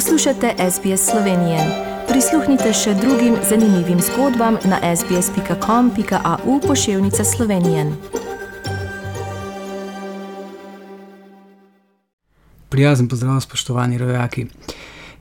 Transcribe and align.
Poslušate 0.00 0.54
SBS 0.70 1.10
Slovenije. 1.10 1.58
Prisluhnite 2.08 2.72
še 2.72 2.94
drugim 2.94 3.34
zanimivim 3.48 3.98
zgodbam 4.00 4.56
na 4.64 4.96
sbsp.com.au 4.96 6.60
pošiljka 6.60 7.24
Slovenije. 7.24 7.92
Prijazen 12.68 13.08
pozdrav, 13.08 13.40
spoštovani 13.40 13.98
rojaki. 13.98 14.46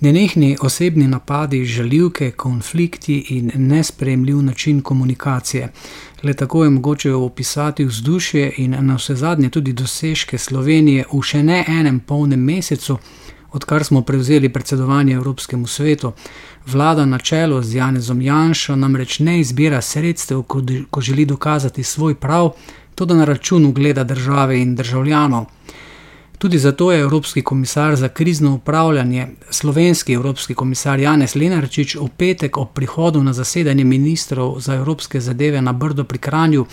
Nenehni 0.00 0.56
osebni 0.60 1.06
napadi, 1.08 1.64
žaljivke, 1.64 2.30
konflikti 2.30 3.26
in 3.28 3.52
nespremljiv 3.54 4.42
način 4.42 4.80
komunikacije. 4.80 5.72
Le 6.22 6.34
tako 6.34 6.64
je 6.64 6.70
mogoče 6.70 7.12
opisati 7.12 7.84
vzdušje 7.84 8.52
in 8.56 8.76
na 8.80 8.96
vse 8.96 9.14
zadnje 9.14 9.50
tudi 9.50 9.72
dosežke 9.72 10.38
Slovenije 10.38 11.04
v 11.12 11.22
še 11.22 11.42
ne 11.42 11.64
enem 11.68 12.00
polnem 12.00 12.40
mesecu, 12.40 12.98
odkar 13.54 13.84
smo 13.84 14.02
prevzeli 14.02 14.48
predsedovanje 14.48 15.14
Evropskemu 15.14 15.66
svetu. 15.66 16.12
Vlada 16.66 17.04
na 17.06 17.18
čelu 17.18 17.62
z 17.62 17.74
Janezom 17.74 18.22
Janšo 18.22 18.76
namreč 18.76 19.18
ne 19.18 19.40
izbira 19.40 19.80
sredstev, 19.80 20.42
ko, 20.90 21.00
želi 21.00 21.24
dokazati 21.24 21.82
svoj 21.82 22.14
prav, 22.14 22.50
tudi 22.94 23.14
na 23.14 23.24
račun 23.24 23.66
ugleda 23.66 24.04
države 24.04 24.60
in 24.60 24.74
državljanov. 24.74 25.44
Tudi 26.44 26.58
zato 26.58 26.92
je 26.92 27.00
Evropski 27.00 27.42
komisar 27.42 27.96
za 27.96 28.08
krizno 28.08 28.54
upravljanje, 28.54 29.26
slovenski 29.50 30.12
Evropski 30.12 30.54
komisar 30.54 31.00
Janez 31.00 31.34
Lenarčič, 31.34 31.94
v 31.96 32.08
petek 32.16 32.56
ob 32.56 32.68
prihodu 32.74 33.22
na 33.22 33.32
zasedanje 33.32 33.84
ministrov 33.84 34.60
za 34.60 34.74
evropske 34.74 35.20
zadeve 35.20 35.62
na 35.62 35.72
Brdo 35.72 36.04
pri 36.04 36.18
Kranju 36.18 36.66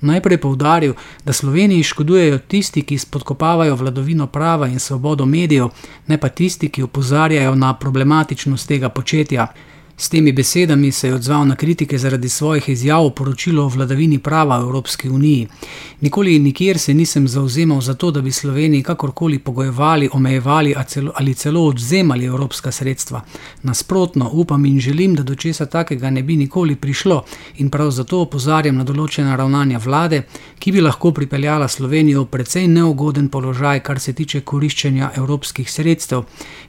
najprej 0.00 0.38
povdaril, 0.38 0.94
da 1.24 1.32
Sloveniji 1.32 1.82
škodujejo 1.82 2.38
tisti, 2.38 2.82
ki 2.82 2.98
spodkopavajo 2.98 3.76
vladovino 3.76 4.26
prava 4.26 4.66
in 4.68 4.78
svobodo 4.78 5.26
medijev, 5.26 5.68
ne 6.06 6.18
pa 6.18 6.28
tisti, 6.28 6.68
ki 6.68 6.82
opozarjajo 6.82 7.54
na 7.54 7.74
problematičnost 7.74 8.68
tega 8.68 8.88
početja. 8.88 9.46
S 10.00 10.08
temi 10.08 10.32
besedami 10.32 10.92
se 10.92 11.08
je 11.08 11.14
odzval 11.14 11.46
na 11.46 11.56
kritike 11.56 11.98
zaradi 11.98 12.28
svojih 12.28 12.68
izjav 12.68 13.04
o 13.04 13.10
poročilu 13.10 13.62
o 13.64 13.68
vladavini 13.68 14.18
prava 14.18 14.58
v 14.58 14.62
Evropski 14.62 15.08
uniji. 15.08 15.48
Nikoli 16.00 16.36
in 16.36 16.42
nikjer 16.42 16.78
se 16.78 16.94
nisem 16.94 17.28
zauzemal 17.28 17.80
za 17.80 17.94
to, 17.94 18.10
da 18.10 18.20
bi 18.20 18.32
Sloveniji 18.32 18.82
kakorkoli 18.82 19.38
pogojevali, 19.38 20.08
omejevali 20.12 20.74
ali 21.14 21.34
celo 21.34 21.64
odzemali 21.64 22.24
evropska 22.24 22.72
sredstva. 22.72 23.24
Nasprotno, 23.62 24.30
upam 24.32 24.66
in 24.66 24.80
želim, 24.80 25.14
da 25.14 25.22
do 25.22 25.34
česa 25.34 25.66
takega 25.66 26.10
ne 26.10 26.22
bi 26.22 26.36
nikoli 26.36 26.76
prišlo 26.76 27.24
in 27.56 27.70
prav 27.70 27.90
zato 27.90 28.20
opozarjam 28.20 28.76
na 28.76 28.84
določena 28.84 29.36
ravnanja 29.36 29.78
vlade, 29.78 30.22
ki 30.58 30.72
bi 30.72 30.80
lahko 30.80 31.10
pripeljala 31.12 31.68
Slovenijo 31.68 32.22
v 32.22 32.26
precej 32.26 32.68
neugoden 32.68 33.28
položaj, 33.28 33.80
kar 33.80 34.00
se 34.00 34.12
tiče 34.12 34.40
koriščenja 34.40 35.10
evropskih 35.16 35.70
sredstev, 35.70 36.22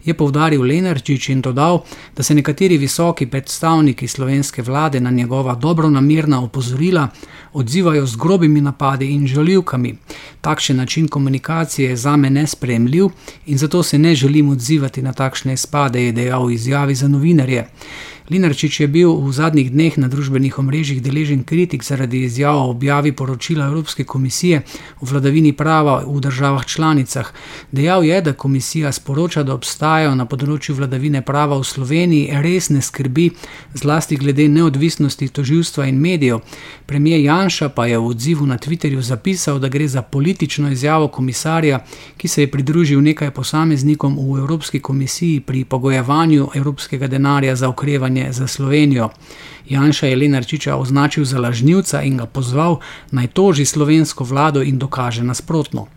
je 0.05 0.13
povdaril 0.13 0.61
Lenarčič 0.61 1.29
in 1.29 1.41
dodal, 1.41 1.83
da 2.17 2.23
se 2.23 2.33
nekateri 2.33 2.77
visoki 2.77 3.18
visoki 3.19 3.31
predstavniki 3.31 4.07
slovenske 4.07 4.61
vlade 4.61 4.99
na 4.99 5.11
njegova 5.11 5.55
dobronamerna 5.55 6.43
opozorila 6.43 7.09
odzivajo 7.53 8.05
z 8.05 8.15
grobimi 8.15 8.61
napadi 8.61 9.11
in 9.11 9.27
žaljivkami. 9.27 9.97
Takšen 10.41 10.77
način 10.77 11.07
komunikacije 11.07 11.89
je 11.89 11.95
za 11.95 12.15
me 12.15 12.29
nespremljiv 12.29 13.09
in 13.45 13.57
zato 13.57 13.83
se 13.83 13.97
ne 13.99 14.15
želim 14.15 14.49
odzivati 14.49 15.01
na 15.01 15.13
takšne 15.13 15.53
izpade, 15.53 16.05
je 16.05 16.11
dejal 16.11 16.45
v 16.45 16.53
izjavi 16.53 16.95
za 16.95 17.07
novinarje. 17.07 17.67
Linarčič 18.29 18.79
je 18.79 18.87
bil 18.87 19.09
v 19.09 19.31
zadnjih 19.33 19.71
dneh 19.73 19.97
na 19.97 20.05
družbenih 20.05 20.53
omrežjih 20.61 21.01
deležen 21.01 21.41
kritik 21.43 21.81
zaradi 21.83 22.21
izjav 22.29 22.57
o 22.57 22.69
objavi 22.69 23.11
poročila 23.11 23.65
Evropske 23.65 24.03
komisije 24.03 24.61
o 25.01 25.05
vladavini 25.09 25.53
prava 25.53 26.03
v 26.05 26.19
državah 26.21 26.65
članicah. 26.65 27.31
Dejal 27.71 28.05
je, 28.05 28.21
da 28.21 28.33
komisija 28.33 28.91
sporoča, 28.91 29.43
da 29.43 29.55
obstajajo 29.57 30.13
na 30.15 30.27
področju 30.29 30.75
vladavine 30.77 31.23
prava 31.25 31.57
v 31.57 31.65
Sloveniji 31.65 32.41
resne 32.43 32.83
skrbi, 32.85 33.31
zlasti 33.73 34.19
glede 34.21 34.45
neodvisnosti 34.47 35.27
toživstva 35.27 35.89
in 35.89 35.97
medijev. 35.97 36.43
Premijer 36.85 37.25
Janša 37.25 37.69
pa 37.73 37.87
je 37.89 37.97
v 37.97 38.13
odzivu 38.13 38.45
na 38.45 38.59
Twitterju 38.61 39.01
zapisal, 39.01 39.57
da 39.59 39.73
gre 39.73 39.87
za 39.87 40.01
politično 40.05 40.69
izjavo 40.69 41.07
komisarja, 41.07 41.81
ki 42.17 42.27
se 42.27 42.45
je 42.45 42.51
pridružil 42.51 43.01
nekaj 43.01 43.31
posameznikom 43.31 44.21
v 44.21 44.37
Evropski 44.37 44.79
komisiji 44.79 45.39
pri 45.39 45.65
pogojevanju 45.65 46.49
evropskega 46.53 47.07
denarja 47.07 47.55
za 47.55 47.69
okrevanje 47.69 48.18
kampanje 48.19 48.33
za 48.33 48.47
Slovenijo. 48.47 49.09
Janša 49.69 50.07
je 50.07 50.15
Lenarčiča 50.15 50.75
označil 50.75 51.25
za 51.25 51.39
lažnivca 51.39 52.01
in 52.01 52.17
ga 52.17 52.25
pozval 52.25 52.79
naj 53.11 53.27
toži 53.27 53.65
slovensko 53.65 54.23
vlado 54.23 54.61
in 54.61 54.79
dokaže 54.79 55.23
nasprotno. 55.23 55.87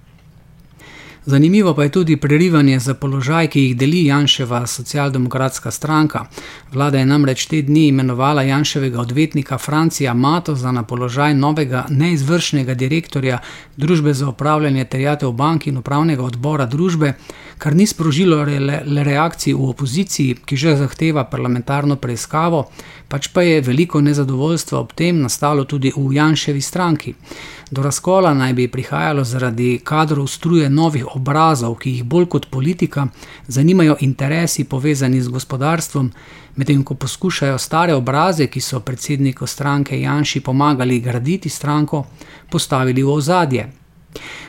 Zanimivo 1.24 1.74
pa 1.74 1.82
je 1.82 1.88
tudi 1.88 2.16
prerivanje 2.16 2.78
za 2.78 2.94
položaj, 2.94 3.48
ki 3.48 3.60
jih 3.60 3.76
deli 3.76 4.06
Janševa 4.06 4.66
socialdemokratska 4.66 5.70
stranka. 5.70 6.26
Vlada 6.72 6.98
je 6.98 7.06
namreč 7.06 7.46
te 7.46 7.62
dni 7.62 7.86
imenovala 7.88 8.42
Janševega 8.42 9.00
odvetnika 9.00 9.58
Francija 9.58 10.14
Matoza 10.14 10.72
na 10.72 10.82
položaj 10.82 11.34
novega 11.34 11.84
neizvršnega 11.88 12.74
direktorja 12.74 13.38
Družbe 13.76 14.14
za 14.14 14.28
upravljanje 14.28 14.84
terjatev 14.84 15.32
bank 15.32 15.66
in 15.66 15.78
upravnega 15.78 16.22
odbora 16.22 16.66
družbe, 16.66 17.14
kar 17.62 17.76
ni 17.76 17.86
sprožilo 17.86 18.42
le, 18.42 18.82
le 18.86 19.02
reakcij 19.04 19.54
v 19.54 19.68
opoziciji, 19.70 20.34
ki 20.44 20.56
že 20.56 20.74
zahteva 20.76 21.22
parlamentarno 21.30 21.94
preiskavo, 21.96 22.64
pač 23.08 23.28
pa 23.30 23.44
je 23.46 23.60
veliko 23.62 24.00
nezadovoljstva 24.02 24.80
ob 24.80 24.90
tem 24.98 25.20
nastalo 25.22 25.62
tudi 25.64 25.92
v 25.94 26.10
Janševi 26.16 26.60
stranki. 26.60 27.14
Do 27.70 27.82
razkola 27.82 28.32
naj 28.34 28.52
bi 28.58 28.66
prihajalo 28.68 29.22
zaradi 29.24 29.78
kadrov 29.84 30.26
struje 30.26 30.70
novih 30.70 31.14
obrazov, 31.14 31.76
ki 31.78 31.90
jih 31.90 32.04
bolj 32.04 32.26
kot 32.34 32.48
politika 32.50 33.06
zanimajo 33.46 33.96
interesi 34.00 34.64
povezani 34.64 35.20
z 35.22 35.30
gospodarstvom, 35.30 36.10
medtem 36.56 36.82
ko 36.82 36.94
poskušajo 36.94 37.58
stare 37.58 37.94
obraze, 37.94 38.46
ki 38.46 38.60
so 38.60 38.80
predsedniku 38.80 39.46
stranke 39.46 40.00
Janši 40.00 40.40
pomagali 40.40 40.98
graditi 41.00 41.48
stranko, 41.48 42.02
postavili 42.50 43.02
v 43.02 43.14
ozadje. 43.14 43.81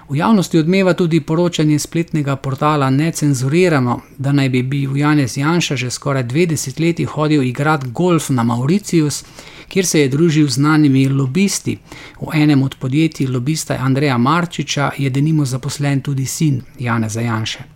V 0.10 0.16
javnosti 0.18 0.58
odmeva 0.58 0.94
tudi 0.94 1.22
poročanje 1.22 1.80
spletnega 1.80 2.36
portala 2.36 2.90
Necenzurirano, 2.90 4.02
da 4.18 4.32
naj 4.32 4.50
bi 4.50 4.64
bil 4.64 4.98
Janez 4.98 5.38
Janša 5.38 5.76
že 5.76 5.92
skoraj 5.92 6.24
dve 6.24 6.46
desetletji 6.46 7.06
hodil 7.06 7.44
igrati 7.44 7.88
golf 7.88 8.30
na 8.30 8.44
Mauricius, 8.44 9.24
kjer 9.68 9.86
se 9.86 10.00
je 10.00 10.10
družil 10.10 10.48
z 10.48 10.54
znanimi 10.54 11.08
lobisti. 11.10 11.78
V 12.22 12.34
enem 12.34 12.64
od 12.64 12.76
podjetij 12.80 13.28
lobista 13.28 13.78
Andreja 13.80 14.18
Marčiča 14.18 14.92
je 14.98 15.10
denimo 15.10 15.46
zaposlen 15.46 16.02
tudi 16.02 16.26
sin 16.26 16.62
Janeza 16.80 17.22
Janše. 17.22 17.73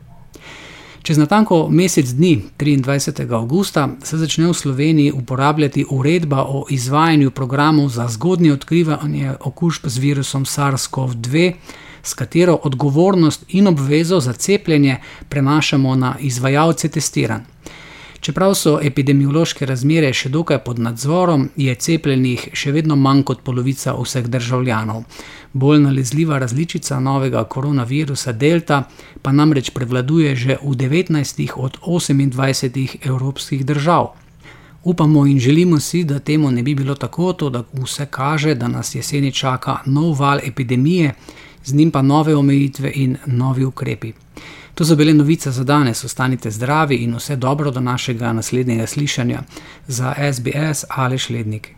Čez 1.07 1.17
natanko 1.17 1.69
mesec 1.71 2.09
dni, 2.09 2.41
23. 2.59 3.31
augusta, 3.31 3.89
se 4.03 4.17
začne 4.17 4.47
v 4.47 4.53
Sloveniji 4.53 5.11
uporabljati 5.11 5.85
uredba 5.89 6.43
o 6.43 6.65
izvajanju 6.69 7.31
programov 7.31 7.87
za 7.89 8.07
zgodnje 8.07 8.51
odkrivanje 8.53 9.33
okužb 9.39 9.87
z 9.87 9.97
virusom 9.97 10.45
SARS-CoV-2, 10.45 11.53
s 12.03 12.13
katero 12.13 12.59
odgovornost 12.63 13.45
in 13.47 13.67
obvezo 13.67 14.19
za 14.19 14.33
cepljenje 14.33 14.97
prenašamo 15.29 15.95
na 15.95 16.15
izvajalce 16.19 16.89
testiranj. 16.89 17.41
Čeprav 18.27 18.53
so 18.59 18.71
epidemiološke 18.83 19.65
razmere 19.65 20.07
še 20.19 20.27
dokaj 20.29 20.57
pod 20.65 20.81
nadzorom, 20.83 21.45
je 21.55 21.75
cepljenih 21.85 22.41
še 22.59 22.73
vedno 22.75 22.97
manj 22.99 23.21
kot 23.29 23.39
polovica 23.47 23.93
vseh 23.95 24.27
državljanov. 24.33 25.05
Bolj 25.53 25.79
nalezljiva 25.85 26.39
različica 26.43 26.97
novega 26.99 27.45
koronavirusa 27.55 28.33
Delta 28.35 28.81
pa 29.21 29.31
namreč 29.31 29.71
prevladuje 29.77 30.35
že 30.35 30.59
v 30.59 30.75
19 30.83 31.55
od 31.55 31.79
28 31.79 33.07
evropskih 33.13 33.65
držav. 33.65 34.11
Upamo 34.83 35.25
in 35.25 35.39
želimo 35.39 35.79
si, 35.79 36.03
da 36.03 36.19
temu 36.19 36.51
ne 36.51 36.63
bi 36.63 36.75
bilo 36.75 36.95
tako, 36.95 37.31
to 37.33 37.49
da 37.49 37.63
vse 37.73 38.11
kaže, 38.11 38.55
da 38.55 38.67
nas 38.67 38.95
jeseni 38.95 39.31
čaka 39.31 39.79
nov 39.85 40.19
val 40.19 40.43
epidemije, 40.43 41.15
z 41.63 41.73
njim 41.73 41.91
pa 41.91 42.01
nove 42.01 42.35
omejitve 42.35 42.91
in 42.95 43.17
novi 43.25 43.65
ukrepi. 43.65 44.13
To 44.77 44.85
so 44.85 44.95
bile 44.95 45.13
novice 45.13 45.51
za 45.51 45.63
danes, 45.63 46.03
ostanite 46.03 46.51
zdravi 46.51 46.95
in 46.95 47.15
vse 47.15 47.35
dobro 47.35 47.71
do 47.71 47.79
našega 47.79 48.33
naslednjega 48.33 48.87
slišanja 48.87 49.41
za 49.87 50.13
SBS 50.33 50.85
ali 50.89 51.17
Šlednik. 51.17 51.69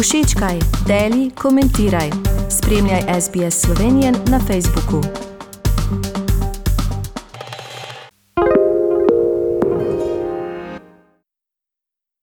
Všečkaj, 0.00 0.58
deli, 0.86 1.30
komentiraj. 1.30 2.10
Spremljaj 2.50 3.20
SBS 3.20 3.60
Slovenijo 3.60 4.12
na 4.30 4.40
Facebooku. 4.40 5.02